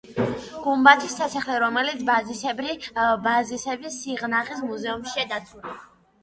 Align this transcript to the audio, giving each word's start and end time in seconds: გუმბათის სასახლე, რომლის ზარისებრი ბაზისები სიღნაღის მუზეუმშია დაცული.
გუმბათის 0.61 1.11
სასახლე, 1.19 1.57
რომლის 1.63 1.99
ზარისებრი 2.07 2.73
ბაზისები 3.27 3.93
სიღნაღის 3.99 4.65
მუზეუმშია 4.71 5.29
დაცული. 5.37 5.79